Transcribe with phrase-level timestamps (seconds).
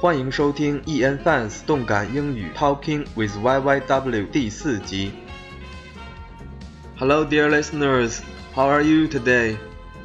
[0.00, 5.12] 欢迎收听 EN Fans 动感英语 Talking with YYW 第四集。
[6.96, 8.20] Hello, dear listeners.
[8.54, 9.56] How are you today?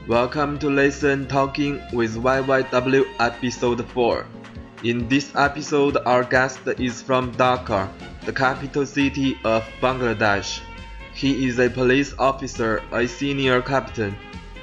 [0.08, 4.26] Welcome to Listen Talking with YYW episode 4.
[4.83, 7.90] In this episode, our guest is from Dhaka,
[8.26, 10.62] the capital city of Bangladesh.
[11.13, 14.15] He is a police officer, a senior captain.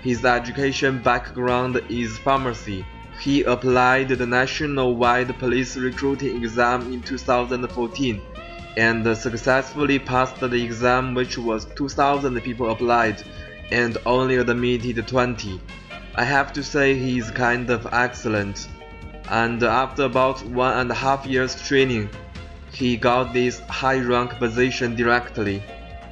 [0.02, 2.84] His education background is pharmacy.
[3.21, 8.19] He applied the national-wide police recruiting exam in 2014
[8.77, 13.21] and successfully passed the exam which was 2000 people applied
[13.71, 15.61] and only admitted 20.
[16.15, 18.67] I have to say he is kind of excellent.
[19.29, 22.09] And after about one and a half years training,
[22.71, 25.61] he got this high rank position directly.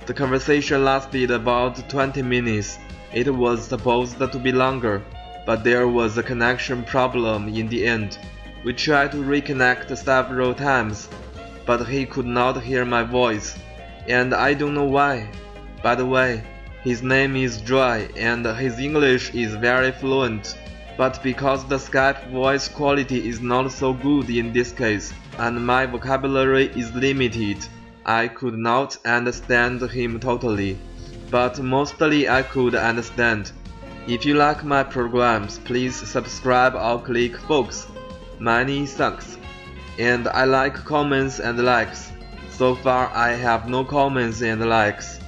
[0.06, 2.78] The conversation lasted about 20 minutes.
[3.12, 5.02] It was supposed to be longer
[5.46, 8.18] but there was a connection problem in the end.
[8.64, 11.10] We tried to reconnect several times,
[11.66, 13.58] but he could not hear my voice,
[14.08, 15.30] and I don't know why.
[15.82, 16.44] By the way,
[16.84, 20.58] his name is Joy, and his English is very fluent,
[20.98, 25.86] but because the Skype voice quality is not so good in this case, and my
[25.86, 27.58] vocabulary is limited,
[28.06, 30.78] I could not understand him totally,
[31.30, 33.52] but mostly I could understand.
[34.10, 37.86] If you like my programs, please subscribe or click folks.
[38.40, 39.38] Many thanks.
[40.00, 42.12] And I like comments and likes.
[42.50, 45.20] So far I have no comments and likes.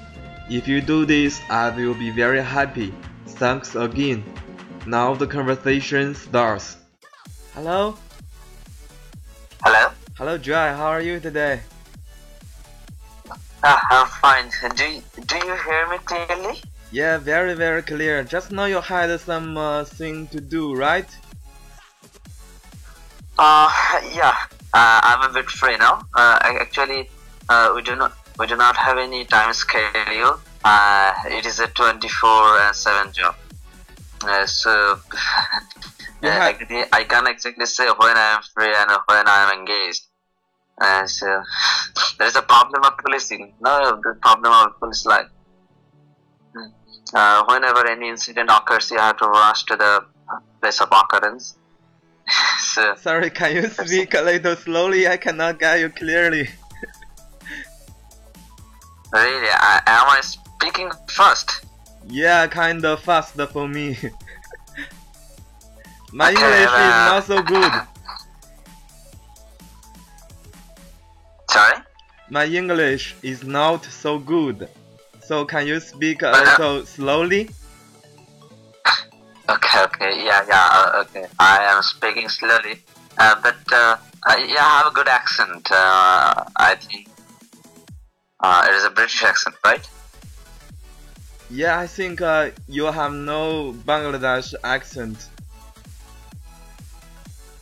[0.50, 2.92] If you do this, I will be very happy.
[3.38, 4.24] Thanks again.
[4.88, 6.78] Now the conversation starts.
[7.54, 7.96] Hello?
[9.64, 9.92] Hello?
[10.18, 11.62] Hello Joy, how are you today?
[13.64, 14.50] Ah, I'm fine.
[14.76, 16.62] Do do you hear me clearly?
[16.92, 18.24] Yeah, very very clear.
[18.24, 21.08] Just now you had some uh, thing to do, right?
[23.40, 23.70] Uh,
[24.14, 24.36] yeah.
[24.74, 26.02] Uh, I'm a bit free now.
[26.14, 27.10] Uh, actually,
[27.50, 30.40] uh, we do not we do not have any time schedule.
[30.64, 33.36] Uh, it is a 24 and 7 job.
[34.24, 35.00] Uh, so
[36.22, 36.38] Yeah.
[36.38, 40.04] uh, actually, I can't exactly say when I am free and when I am engaged.
[40.80, 41.26] Uh, so
[42.18, 43.56] there is a problem of policing.
[43.62, 45.28] No, the problem of police life.
[47.14, 50.06] Uh, whenever any incident occurs, you have to rush to the
[50.62, 51.58] place of occurrence.
[52.60, 55.08] so, Sorry, can you speak a little slowly?
[55.08, 56.44] I cannot get you clearly.
[59.14, 61.66] really, I, am I speaking fast?
[62.08, 63.98] Yeah, kind of fast for me.
[66.14, 67.72] My Okay, English is uh, not so good.
[71.50, 71.78] Sorry?
[72.30, 74.70] My English is not so good.
[75.32, 77.50] So can you speak a Uh, little slowly?
[79.48, 81.26] Okay, okay, yeah, yeah, uh, okay.
[81.40, 82.84] I am speaking slowly,
[83.18, 83.96] uh, but uh,
[84.28, 85.72] uh, yeah, I have a good accent.
[85.72, 87.08] Uh, I think
[88.44, 89.88] uh, it is a British accent, right?
[91.50, 95.30] Yeah, I think uh, you have no Bangladesh accent.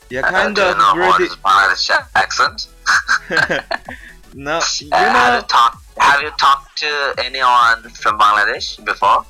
[0.10, 1.38] Yeah, kind of know British.
[2.16, 2.66] accent.
[4.34, 5.46] no, you know.
[6.00, 9.26] Have you talked to anyone from Bangladesh before?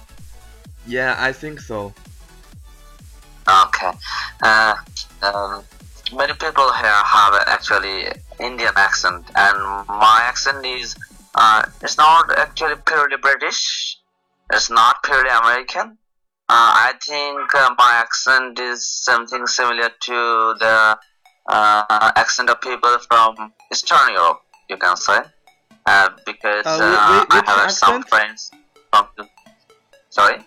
[0.87, 1.93] Yeah, I think so.
[3.47, 3.91] Okay.
[4.41, 4.75] Uh,
[5.23, 5.63] um,
[6.13, 8.07] many people here have actually
[8.39, 9.57] Indian accent, and
[9.87, 10.95] my accent is
[11.35, 13.97] uh, it's not actually purely British.
[14.51, 15.97] It's not purely American.
[16.51, 20.97] Uh, I think uh, my accent is something similar to the
[21.47, 25.19] uh, accent of people from Eastern Europe, you can say,
[25.89, 28.51] uh, because Uh, uh, I have some friends
[28.89, 29.07] from.
[29.17, 29.23] The...
[30.09, 30.37] Sorry.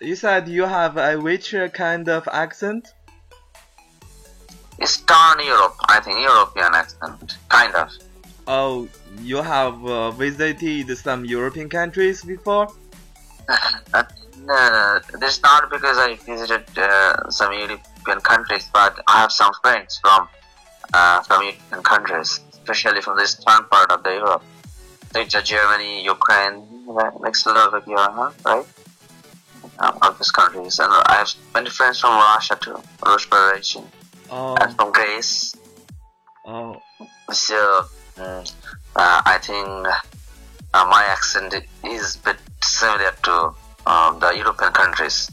[0.00, 2.92] You said you have a which uh, kind of accent?
[4.80, 7.88] Eastern Europe, I think European accent, kind of.
[8.48, 8.88] Oh,
[9.20, 12.66] you have uh, visited some European countries before?
[14.44, 19.52] No, this is not because I visited uh, some European countries, but I have some
[19.62, 20.26] friends from
[20.92, 24.42] uh, from European countries, especially from the eastern part of the Europe,
[25.16, 26.64] Germany, Ukraine,
[27.20, 28.30] like Slovakia, huh?
[28.44, 28.66] right?
[29.78, 33.84] Um, of these countries, and I have many friends from Russia too, Russian Federation,
[34.30, 35.54] Oh, and from Greece.
[36.46, 36.76] oh,
[37.30, 37.86] So
[38.16, 38.42] mm,
[38.96, 39.68] uh, I think
[40.74, 41.54] uh, my accent
[41.84, 43.54] is a bit similar to
[43.86, 45.30] um, the European countries,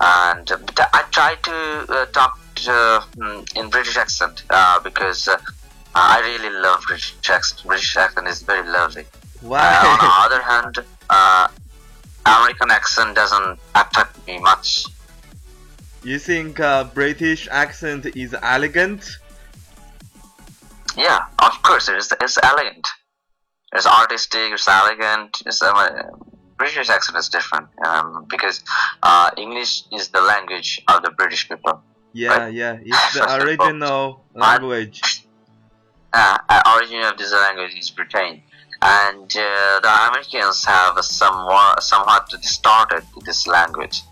[0.00, 0.58] and uh,
[0.92, 1.56] I try to
[1.88, 2.70] uh, talk to,
[3.16, 5.38] mm, in British accent uh, because uh,
[5.94, 7.62] I really love British accent.
[7.66, 9.04] British accent is very lovely.
[9.44, 10.78] Uh, on the other hand,
[11.10, 11.48] uh,
[12.26, 14.86] American accent doesn't attract me much.
[16.04, 19.04] you think uh, British accent is elegant?
[20.96, 22.86] Yeah, of course, it's it's elegant.
[23.72, 24.52] It's artistic.
[24.52, 25.42] It's elegant.
[25.46, 26.10] It's uh,
[26.58, 28.62] British accent is different um, because
[29.02, 31.82] uh, English is the language of the British people.
[32.12, 32.52] Yeah, Right.
[32.52, 35.21] yeah, it's the First of all, original language.
[36.12, 38.42] Uh, origin of this language is Britain,
[38.82, 44.02] and uh, the Americans have somewhat somewhat distorted this language.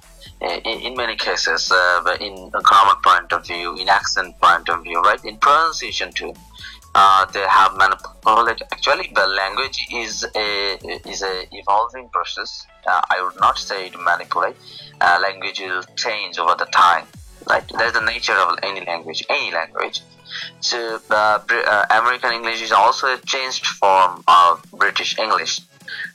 [0.43, 4.31] Uh, In, in many cases, uh, but in a grammar point of view, in accent
[4.41, 6.33] point of view, right, in pronunciation too,
[6.95, 8.67] uh, they have manipulated.
[8.73, 10.49] Actually, the language is a
[11.13, 12.67] is a evolving process.
[12.87, 14.57] I would not say it manipulate.
[15.27, 17.05] Language will change over the time.
[17.49, 19.25] Right, that's the nature of any language.
[19.29, 20.03] Any language.
[20.61, 25.61] So uh, uh, American English is also a changed form of British English.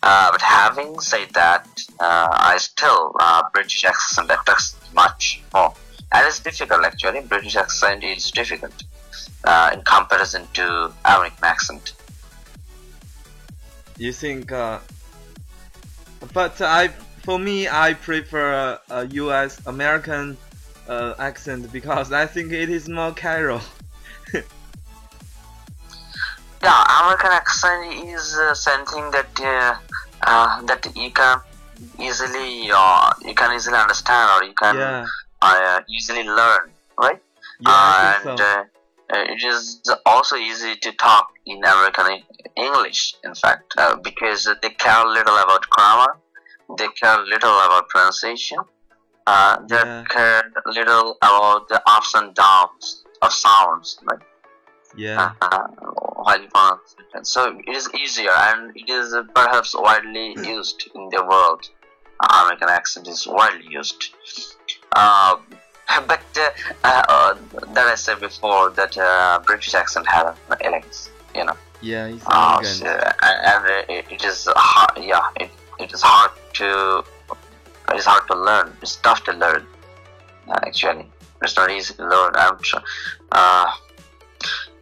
[0.02, 1.68] Uh, but having said that,
[2.00, 5.74] uh, I still uh, British accent affects much more.
[6.14, 7.22] And it's difficult actually.
[7.22, 8.84] British accent is difficult
[9.44, 11.94] uh, in comparison to American accent.
[13.98, 14.50] You think?
[14.50, 14.82] But
[16.62, 16.90] I,
[17.24, 18.80] for me, I prefer
[19.12, 19.60] U.S.
[19.66, 20.38] American
[20.88, 23.62] uh, accent because I think it is more casual.
[26.64, 29.76] Yeah, American accent is uh, something that uh,
[30.24, 31.40] uh, that you can
[32.00, 35.06] easily uh, you can easily understand or you can yeah,
[35.42, 37.22] uh, easily learn, right?
[37.60, 38.44] yeah, and so.
[38.44, 38.64] uh,
[39.14, 42.24] uh, it is also easy to talk in American
[42.56, 46.18] English, in fact, uh, because they care little about grammar,
[46.78, 48.58] they care little about pronunciation,
[49.28, 50.04] uh, they Yeah.
[50.10, 54.20] care little about the ups and downs of sounds, right?
[54.96, 55.68] Yeah, uh,
[56.24, 56.50] while you.
[57.24, 61.68] So it is easier and it is uh, perhaps widely used in the world.
[62.20, 64.14] Uh, American accent is widely used.
[64.96, 65.36] Uh,
[66.08, 66.50] but uh,
[66.84, 67.34] uh, uh,
[67.74, 71.58] that I said before that uh, British accent has an elegance, you know.
[71.82, 72.68] yeah, Uh, elegant.
[72.68, 72.86] so,
[73.22, 75.50] and and it, it is hard, yeah, it,
[75.80, 77.04] it is hard to
[77.92, 78.74] it is hard to learn.
[78.82, 79.66] It's tough to learn,
[80.48, 81.10] uh, actually.
[81.42, 82.34] It's not easy to learn.
[82.36, 82.82] I'm sure.
[83.32, 83.74] Uh,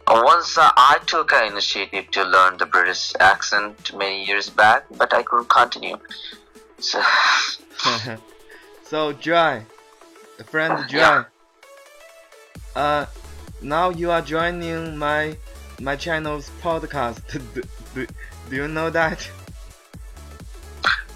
[0.06, 5.12] once uh, I took an initiative to learn the British accent many years back, but
[5.12, 5.98] I couldn't continue.
[6.78, 7.02] So,
[8.84, 9.62] so Joy,
[10.46, 10.98] friend Joy.
[10.98, 11.24] Yeah.
[12.76, 13.06] Uh,
[13.62, 15.36] now you are joining my
[15.80, 17.22] my channel's podcast.
[17.54, 17.62] do,
[17.94, 18.06] do,
[18.50, 19.28] do you know that?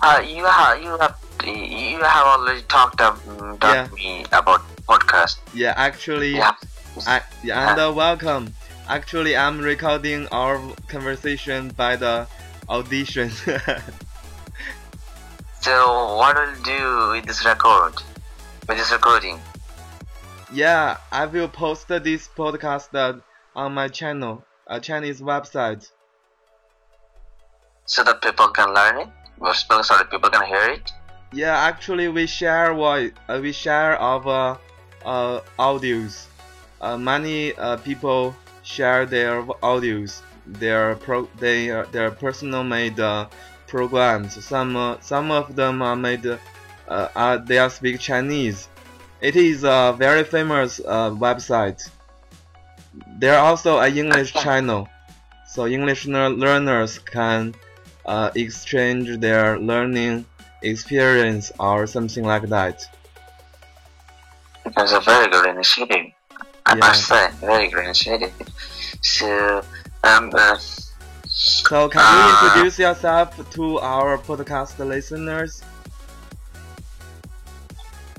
[0.03, 3.87] uh, you have you have you have already talked to, um, talked Yeah.
[3.89, 5.37] to me about podcast.
[5.55, 6.53] Yeah, actually, Yeah.
[7.07, 8.53] I, yeah, and uh, welcome.
[8.89, 12.27] Actually, I'm recording our conversation by the
[12.69, 13.31] audition.
[15.61, 17.95] So what will you do with this record?
[18.69, 19.41] With this recording?
[20.53, 23.19] yeah, I will post this podcast uh,
[23.55, 25.91] on my channel, a Chinese website.
[27.87, 29.09] so that people can learn it.
[29.39, 30.91] Well, so so people can hear it.
[31.33, 34.59] Yeah, actually, we share voice, uh, we share our
[35.05, 36.27] uh, audios.
[36.81, 43.29] Uh, many uh, people share their audios, their pro, their their personal made uh,
[43.67, 44.43] programs.
[44.43, 46.39] Some uh, some of them are made, uh,
[47.15, 48.69] are, they are speak Chinese.
[49.21, 51.91] It is a very famous uh, website.
[53.19, 54.89] There are also a English channel,
[55.47, 57.55] so English learners can
[58.07, 60.25] uh, exchange their learning
[60.63, 62.87] experience or something like that.
[64.77, 66.07] It's a very good initiative.
[66.67, 66.87] I Yeah.
[66.87, 68.33] must say, very good initiative.
[69.03, 69.63] So,
[70.05, 70.57] um, uh,
[71.27, 72.55] So can you Ah.
[72.55, 75.63] introduce yourself to our podcast listeners?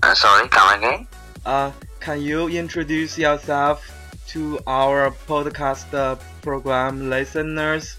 [0.04, 1.08] uh, sorry, come again.
[1.46, 3.84] Uh, can you introduce yourself
[4.28, 7.98] to our podcast uh, program listeners?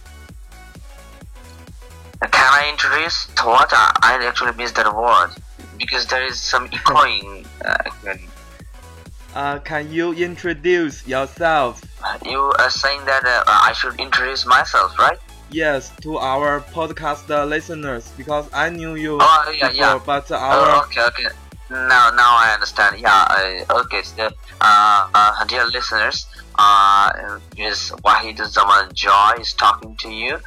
[2.21, 3.71] Can I introduce to what?
[3.73, 5.31] I, actually missed that word
[5.79, 7.47] because there is some echoing.
[7.65, 8.15] Uh.
[9.35, 11.83] Uh, can you introduce yourself?
[12.25, 15.19] you are saying that uh, I should introduce myself, right?
[15.50, 20.00] Yes, to our podcast listeners because I knew you Oh, yeah, before, yeah.
[20.05, 21.27] but Oh, our okay, okay.
[21.71, 22.99] Now, now I understand.
[22.99, 23.65] Yeah.
[23.69, 24.03] Uh, okay.
[24.03, 24.27] So,
[24.61, 26.27] uh, uh, dear listeners,
[26.59, 30.39] uh, is Wahid Zaman Joy is talking to you,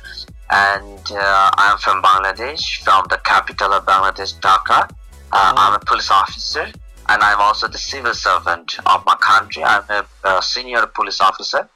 [0.50, 4.90] and uh, I'm from Bangladesh, from the capital of Bangladesh, Dhaka.
[5.32, 6.72] Uh, I'm a police officer,
[7.10, 9.64] and I'm also the civil servant of my country.
[9.64, 11.68] I'm a, uh senior police officer,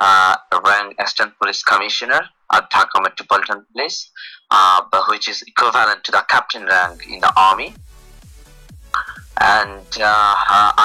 [0.00, 2.20] uh, rank assistant police commissioner
[2.52, 4.10] at Dhaka Metropolitan Police,
[4.50, 7.74] uh, but which is equivalent to the captain rank in the army.
[9.38, 10.34] and uh,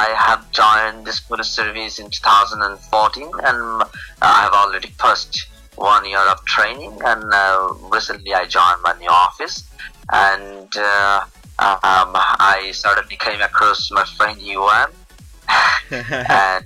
[0.03, 3.83] I have joined this police service in 2014, and
[4.21, 5.47] I have already passed
[5.81, 9.63] one year of training, and uh, recently I joined my new office,
[10.11, 11.25] and uh,
[11.59, 14.89] um, I suddenly came across my friend Yuan,
[15.91, 16.65] and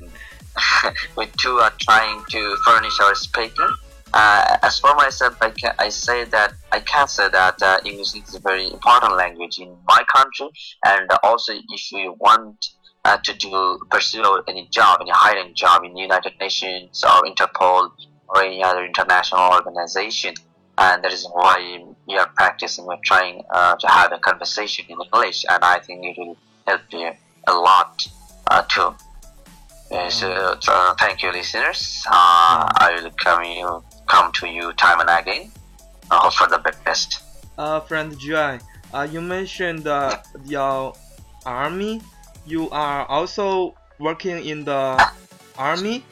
[1.18, 3.70] we two are trying to furnish our speaking.
[4.14, 8.16] Uh, as for myself, I, can, I say that I can say that uh, English
[8.16, 10.48] is a very important language in my country,
[10.86, 12.70] and also if you want
[13.06, 17.92] uh, to do pursue any job, any hiring job in United Nations or Interpol
[18.30, 20.34] or any other international organization,
[20.78, 22.86] and that is why we are practicing.
[22.86, 26.82] We're trying uh, to have a conversation in English, and I think it will help
[26.92, 27.12] you
[27.48, 28.08] a lot
[28.48, 28.96] uh, too.
[29.92, 32.04] Uh, so uh, thank you, listeners.
[32.08, 35.52] Uh, I will come you come to you time and again.
[36.10, 37.22] I hope for the best.
[37.58, 38.60] Uh, friend Joy,
[38.94, 40.94] uh, you mentioned uh, your
[41.46, 42.02] army.
[42.46, 44.98] You are also working in the
[45.58, 46.04] army.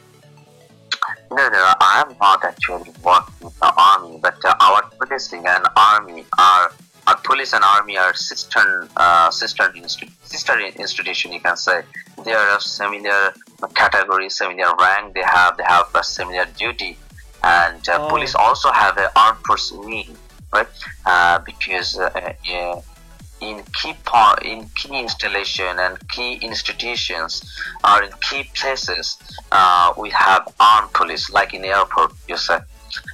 [1.30, 5.64] No, no, I am not actually working in the army, but uh, our policing and
[5.76, 6.72] army are
[7.06, 9.66] our police and army are sister uh, sister
[10.34, 11.32] sister institution.
[11.36, 11.82] You can say
[12.24, 13.34] they are of similar
[13.74, 15.14] category, similar rank.
[15.14, 16.96] They have they have a similar duty,
[17.42, 18.08] and uh, Oh.
[18.08, 20.16] police also have an armed force wing,
[20.52, 20.66] right?
[21.04, 22.08] Uh, because uh,
[22.54, 22.80] uh,
[23.40, 27.42] in key part, in key installation and key institutions
[27.84, 29.18] or in key places,
[29.52, 32.12] uh, we have armed police, like in the airport.
[32.28, 32.58] You say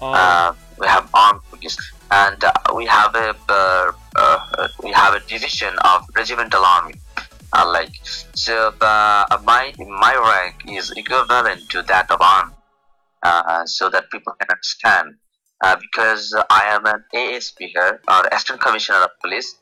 [0.01, 1.77] Oh, uh, we have armed police,
[2.11, 6.95] and uh, we have a uh, uh, we have a division of regimental army.
[7.53, 7.93] Uh, like
[8.35, 12.55] so, uh, my my rank is equivalent to that of army,
[13.23, 15.17] uh, so that people can understand.
[15.63, 19.57] Uh, because I am an ASP here, or Assistant Commissioner of Police.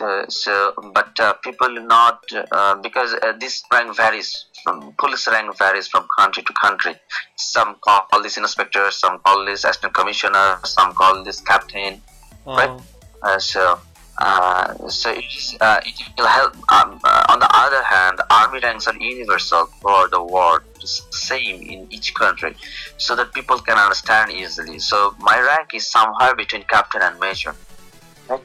[0.00, 2.20] Uh, so, but uh, people not
[2.52, 6.94] uh, because uh, this rank varies from police rank varies from country to country.
[7.36, 12.00] Some call this inspector, some call this assistant commissioner, some call this captain.
[12.46, 12.70] right.
[12.70, 12.82] oh,
[13.22, 13.78] Uh, so,
[14.18, 16.54] uh, so it, is, uh, it will help.
[16.70, 21.86] Um, uh, on the other hand, army ranks are universal for the world, same in
[21.90, 22.54] each country,
[22.98, 24.78] so that people can understand easily.
[24.78, 27.54] So my rank is somewhere between captain and major.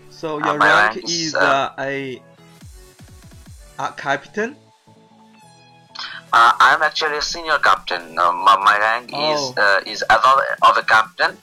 [0.09, 2.21] So your my rank rank is is, uh, uh, a
[3.79, 4.55] a captain.
[6.31, 8.17] Uh, I'm actually a senior captain.
[8.19, 9.31] Uh, my, my rank Oh.
[9.33, 11.37] is uh, is above of a captain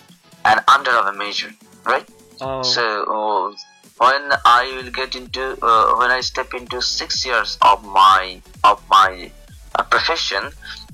[0.44, 1.50] and under of a major,
[1.84, 2.06] right?
[2.40, 3.54] Oh, So uh,
[3.98, 8.80] when I will get into uh, when I step into six years of my of
[8.88, 9.30] my
[9.74, 10.52] uh, profession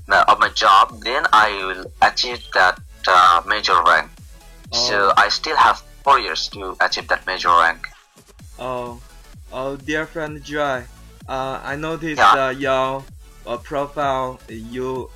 [0.09, 4.09] uh, of my job, then I will achieve that uh, major rank.
[4.71, 5.13] So Oh.
[5.17, 7.81] I still have four years to achieve that major rank.
[8.59, 9.01] oh,
[9.51, 10.87] oh, dear friend Joy,
[11.27, 12.47] uh, I noticed Yeah.
[12.47, 13.05] uh, your
[13.45, 14.39] uh, profile.
[14.47, 15.09] You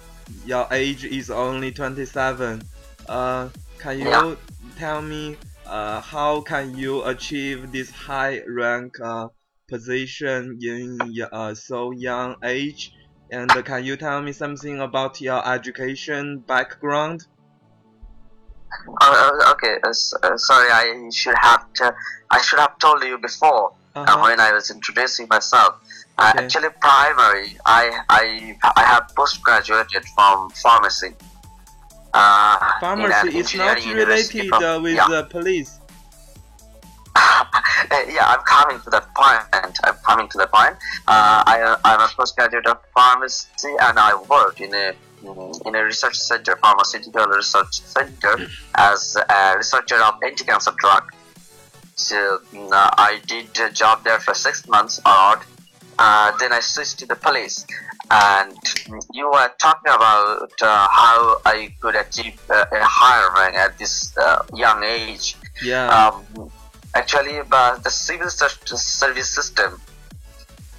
[0.46, 2.65] your age is only twenty seven.
[3.08, 4.36] Uh, can you Yeah.
[4.77, 9.27] tell me uh, how can you achieve this high rank uh,
[9.70, 10.98] position in
[11.32, 12.91] uh, so young age?
[13.29, 17.20] And can you tell me something about your education background?
[19.02, 19.94] Uh, okay, uh,
[20.38, 21.66] sorry, I should have
[22.30, 23.72] I should have told you before.
[23.96, 24.22] uh, Uh-huh.
[24.30, 25.72] when I was introducing myself.
[26.20, 26.44] Uh, Okay.
[26.46, 27.84] actually, primary, I
[28.22, 28.24] I
[28.82, 31.12] I have post graduated from pharmacy.
[32.14, 35.08] Uh, Pharmacy is not related from- uh, with yeah.
[35.16, 35.72] the police.
[38.16, 39.76] Yeah, I'm coming to that point.
[39.84, 40.76] I'm coming to the point.
[41.08, 44.94] Uh, I, I'm a postgraduate of pharmacy, and I work in a
[45.65, 51.03] in a research center, pharmaceutical research center, as a researcher of anti-cancer drug.
[51.96, 55.39] So mm, uh, I did a job there for six months odd.
[56.00, 57.65] Uh, then I switched to the police.
[58.12, 63.55] And mm, you were talking about uh, how I could achieve uh, a higher rank
[63.55, 65.89] at this uh, young age Yeah.
[65.89, 66.51] um,
[66.93, 69.81] actually uh, the civil service system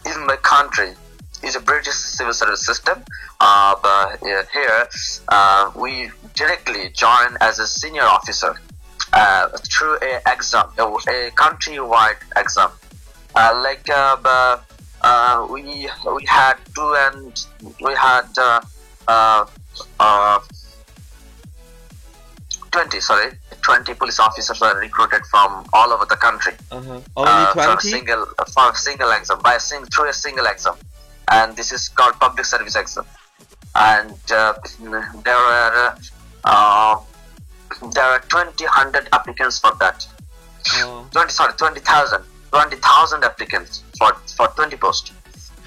[0.07, 0.95] in my country
[1.43, 3.03] is a British civil service system.
[3.41, 4.89] Uh, but uh, here
[5.29, 8.55] uh, we directly join as a senior officer
[9.13, 12.71] uh, through a exam, a, a country-wide exam.
[13.35, 14.17] Uh, like uh,
[15.03, 17.47] uh, we we had two and
[17.81, 18.61] we had uh,
[19.07, 19.47] uh,
[20.01, 20.41] uh,
[22.71, 27.01] 20 sorry 20 police officers were recruited from all over the country Uh-huh.
[27.17, 30.75] Only for a single for a single exam by a sing, through a single exam
[31.31, 33.05] and this is called public service exam
[33.75, 34.55] and uh,
[35.25, 35.95] there were
[36.45, 36.97] uh,
[37.93, 40.07] there are 20 hundred applicants for that
[40.75, 41.07] Oh.
[41.13, 45.13] 20 sorry 20000 20000 applicants for for 20 posts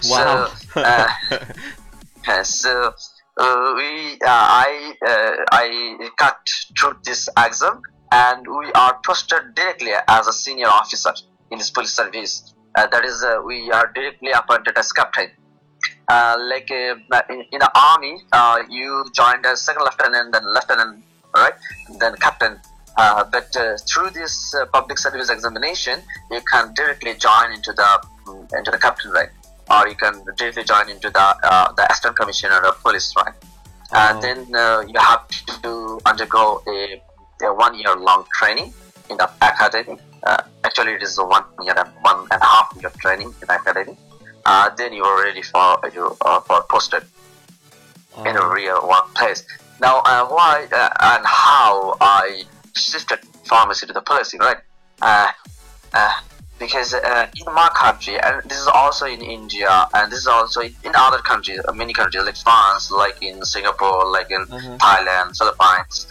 [0.10, 0.48] Wow.
[0.74, 2.94] So, uh, so
[3.38, 6.40] uh, we, uh, I, uh, I got
[6.78, 11.14] through this exam, and we are posted directly as a senior officer
[11.52, 12.54] in this police service.
[12.76, 15.30] Uh, that is, uh, we are directly appointed as captain.
[16.08, 21.04] Uh, like uh, in, in the army, uh, you joined as second lieutenant, then lieutenant,
[21.36, 21.54] right?
[22.00, 22.60] Then captain.
[22.98, 28.06] Uh, but uh, through this uh, public service examination, you can directly join into the
[28.26, 29.32] mm, into the captain rank,
[29.70, 33.36] or you can directly join into the uh, the assistant commissioner of police rank.
[33.94, 33.98] Oh.
[33.98, 35.28] And then uh, you have
[35.64, 37.02] to undergo a,
[37.44, 38.74] a one year long training
[39.10, 39.98] in the academy.
[40.24, 43.50] Uh, actually, it is a one year and one and a half year training in
[43.50, 43.96] academy.
[44.46, 47.04] Uh, then you already found you uh, for posted
[48.26, 48.50] in a Oh.
[48.50, 49.44] real workplace.
[49.80, 52.44] Now, uh, why uh, and how I
[52.76, 54.58] shifted pharmacy to the policing, right?
[55.02, 55.32] Uh,
[55.94, 56.14] uh,
[56.60, 60.62] because uh, in my country, and this is also in India, and this is also
[60.62, 64.78] in, other countries, uh, many countries like France, like in Singapore, like in Uh-huh.
[64.78, 66.08] Thailand, Philippines.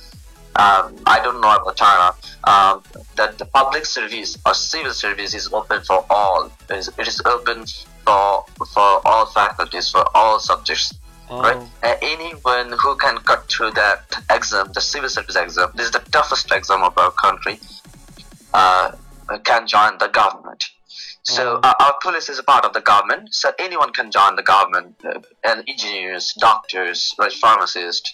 [0.56, 2.12] Um, I don't know about China.
[2.44, 2.82] Um,
[3.14, 6.50] that the public service or civil service is open for all.
[6.68, 7.64] It is, it is open
[8.04, 10.92] for for all faculties, for all subjects
[11.30, 11.56] right?
[11.56, 11.70] Oh.
[11.82, 16.00] Uh, anyone who can cut through that exam, the civil service exam, this is the
[16.10, 17.60] toughest exam of our country,
[18.52, 18.92] uh,
[19.44, 20.64] can join the government.
[21.22, 21.68] So Oh.
[21.68, 24.96] uh, our police is a part of the government, so anyone can join the government,
[25.04, 28.12] uh, and engineers, doctors, right, pharmacists,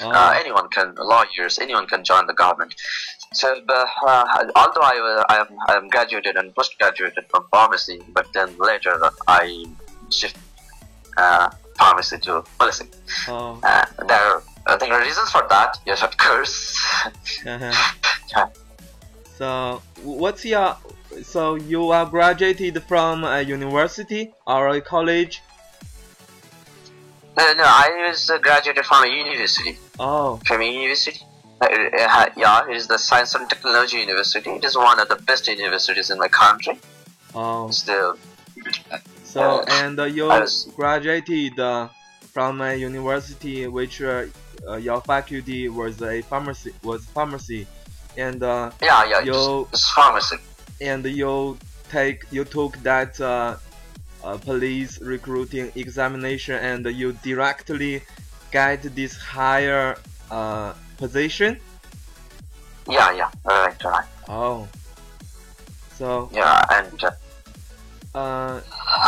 [0.00, 0.10] Oh.
[0.10, 2.74] uh, anyone can, lawyers, anyone can join the government.
[3.32, 8.26] So, uh, although I, uh, I, am, I am graduated and postgraduated from pharmacy, but
[8.32, 9.66] then later I
[10.10, 10.36] shift
[11.16, 12.88] uh, pharmacy to policing.
[13.28, 13.60] Oh.
[13.62, 15.78] Uh, there are, I think, are reasons for that.
[15.86, 16.78] Yes, of course.
[17.46, 18.46] Uh-huh.
[19.38, 20.76] So, what's your
[21.22, 25.42] so you are graduated from a university or a college?
[27.36, 29.78] no, no, I was uh, graduated from a university.
[30.00, 30.40] Oh.
[30.44, 31.20] From a university.
[31.60, 34.50] Uh, uh, yeah, it is the Science and Technology University.
[34.50, 36.78] It is one of the best universities in my country.
[37.34, 37.70] Oh.
[37.70, 38.16] Still,
[39.24, 41.88] So Uh, and uh, you was- graduated uh,
[42.32, 44.24] from a university which uh,
[44.68, 47.66] uh, your faculty was a pharmacy was pharmacy,
[48.16, 50.38] and uh, yeah, yeah, You- it's, it's pharmacy.
[50.80, 51.58] and you
[51.90, 53.56] take you took that uh,
[54.24, 58.02] uh, police recruiting examination and you directly
[58.50, 59.96] get this higher
[60.30, 61.58] uh, position.
[62.90, 64.06] Yeah, yeah, right, right.
[64.28, 64.68] Oh.
[65.96, 67.10] So Yeah, and uh,
[68.14, 68.60] uh,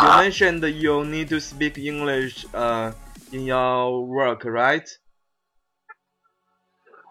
[0.02, 2.92] you mentioned you need to speak English uh,
[3.32, 4.88] in your work, right?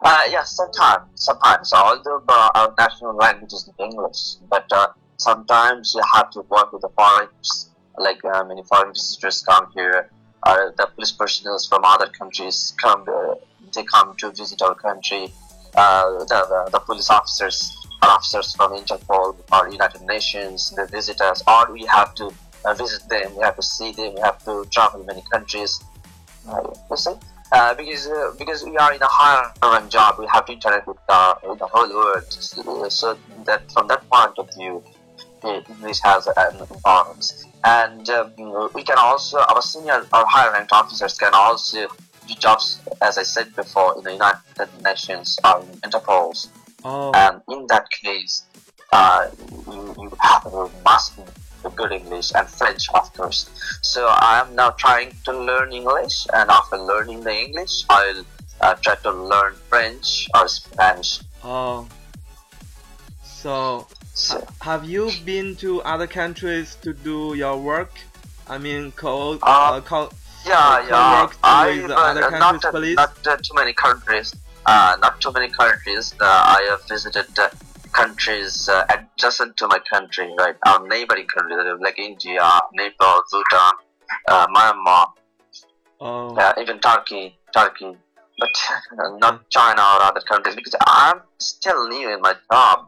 [0.04, 1.74] Uh, yeah, sometimes, sometimes.
[1.74, 4.88] Although uh, our national language is English, but uh,
[5.18, 7.70] sometimes you have to work with the foreigners.
[7.98, 10.10] Like uh, many foreign visitors come here,
[10.48, 13.06] or the police personnel from other countries come.
[13.74, 15.32] They come to visit our country.
[15.76, 21.72] Uh, the, the police officers officers from Interpol or United Nations they visit us, or
[21.72, 22.32] we have to
[22.66, 23.36] uh, visit them.
[23.36, 24.16] We have to see them.
[24.16, 25.80] We have to travel many countries.
[26.48, 27.14] Uh, you see?
[27.52, 30.88] Uh, because uh, because we are in a higher rank job, we have to interact
[30.88, 32.32] with the, the whole world.
[32.92, 34.84] So, that from that point of view,
[35.44, 37.46] English has an importance.
[37.64, 41.88] And um, we can also our senior or higher ranked officers can also
[42.30, 46.50] do jobs, as I said before, in the United Nations or in Interpol's.
[46.84, 47.12] Oh.
[47.14, 48.44] And in that case,
[48.92, 49.28] uh,
[49.68, 51.24] you, you have to master
[51.64, 53.50] the good English and French, of course.
[53.82, 58.24] So I am now trying to learn English, and after learning the English, I'll
[58.62, 61.20] uh, try to learn French or Spanish.
[61.44, 61.88] Oh.
[63.24, 67.92] So, So, ha- have you been to other countries to do your work?
[68.48, 70.10] I mean, co Uh, uh, co
[70.46, 71.30] yeah, yeah.
[71.44, 74.34] I uh, not uh, not uh, too many countries.
[74.66, 76.14] Uh, not too many countries.
[76.20, 77.50] Uh, I have visited uh,
[77.92, 80.56] countries uh, adjacent to my country, right?
[80.68, 83.72] Our neighboring countries like India, Nepal, Bhutan,
[84.28, 85.08] uh, Myanmar,
[86.02, 86.34] Oh.
[86.38, 87.98] uh, even Turkey, Turkey,
[88.40, 88.50] but
[89.20, 92.86] not China or other countries because I'm still new in my job.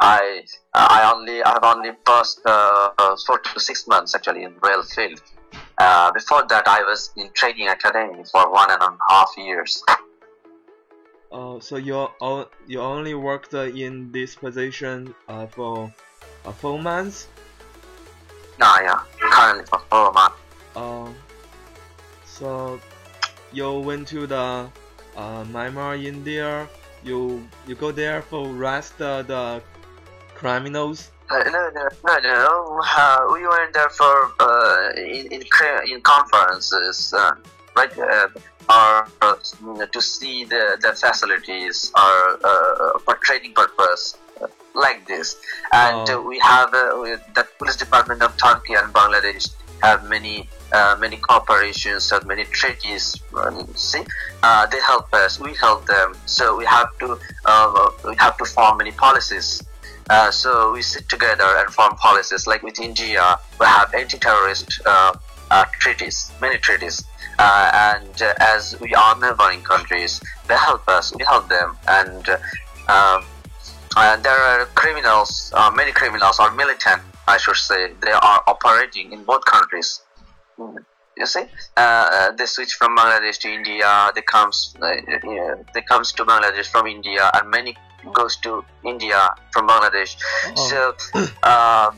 [0.00, 0.42] I
[0.74, 4.82] I only I have only passed uh, uh, four to six months actually in rail
[4.82, 5.20] field.
[5.80, 9.84] Uh, before that, I was in training academy for one and a half years.
[11.30, 12.08] Oh, so you
[12.66, 15.92] you only worked in this position uh, for
[16.44, 17.28] uh, four months?
[18.58, 20.36] Nah, yeah, currently for four months.
[20.74, 21.14] Oh,
[22.24, 22.80] so
[23.52, 24.66] you went to the
[25.16, 26.66] uh, Myanmar, India.
[27.04, 29.62] You you go there for arrest uh, the
[30.34, 32.80] criminals Uh, no, no, no, no.
[32.96, 35.42] Uh, we went there for uh, in in,
[35.92, 37.32] in conferences, uh,
[37.76, 37.92] right?
[37.98, 38.28] Uh,
[38.70, 39.34] or uh,
[39.92, 45.36] to see the, the facilities or uh, for training purpose uh, like this
[45.72, 46.20] and Oh.
[46.20, 49.48] we have uh, the police department of turkey and bangladesh
[49.82, 54.02] have many uh, many cooperations and many treaties um, see
[54.42, 58.44] uh, they help us we help them so we have to uh, we have to
[58.44, 59.62] form many policies
[60.10, 62.46] uh, so we sit together and form policies.
[62.46, 65.12] Like with india we have anti-terrorist uh,
[65.50, 67.04] uh, treaties many treaties.
[67.38, 71.76] Uh, and uh, as we are neighboring countries they help us we help them.
[71.86, 72.28] And
[72.88, 73.24] um,
[74.22, 77.92] there are criminals many criminals or militant i should say.
[78.00, 80.02] They are operating in both countries.
[81.16, 81.44] You see?
[81.76, 84.94] Uh, they switch from bangladesh to india they comes uh,
[85.24, 87.76] yeah, they comes to bangladesh from india and many
[88.12, 90.16] goes to india from bangladesh
[90.54, 90.94] so
[91.42, 91.90] uh,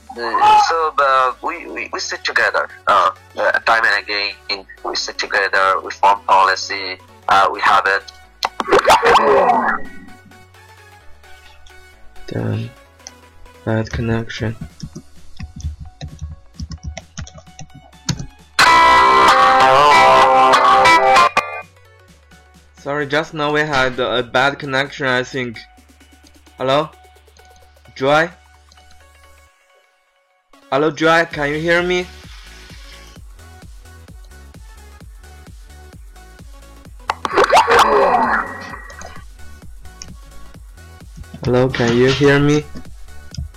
[0.69, 5.81] so uh, we, we, we sit together uh, uh, time and again we sit together
[5.85, 8.13] we form policy uh, we have it
[12.27, 12.71] Damn.
[13.65, 14.55] Bad connection.
[22.79, 25.59] Sorry, just now we had a bad connection, I think.
[26.61, 26.91] Hello?
[27.97, 28.29] Joy?
[30.71, 32.05] Hello, Joy, can you hear me?
[41.43, 42.63] Hello, can you hear me?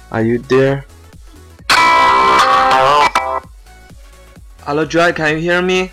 [0.10, 0.86] Are you there?
[4.64, 5.92] Hello, Joy, can you hear me?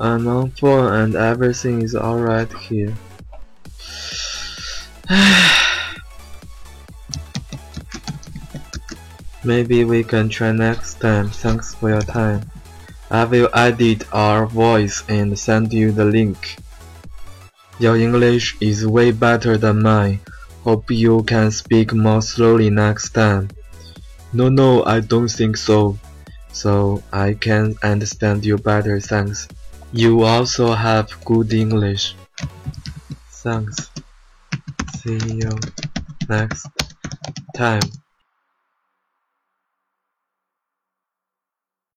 [0.00, 2.92] I'm on phone and everything is alright here.
[9.44, 11.28] Maybe we can try next time.
[11.30, 12.50] Thanks for your time.
[13.10, 16.56] I will edit our voice and send you the link.
[17.78, 20.20] Your English is way better than mine.
[20.64, 23.50] Hope you can speak more slowly next time.
[24.32, 25.98] No, no, I don't think so.
[26.50, 29.46] So I can understand you better, thanks.
[29.96, 32.16] You also have good English.
[33.30, 33.92] Thanks.
[34.96, 35.52] See you
[36.28, 36.66] next
[37.54, 37.82] time.